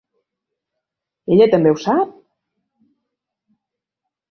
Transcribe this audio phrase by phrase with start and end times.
[1.35, 2.17] Ella també ho sap!